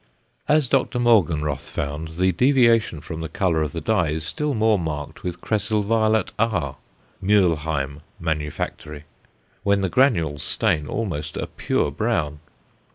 [0.47, 4.79] As Dr Morgenroth found, the deviation from the colour of the dye is still more
[4.79, 6.77] marked with Kresyl violet R
[7.23, 9.03] (Mülheim manufactory),
[9.61, 12.39] when the granules stain almost a pure brown.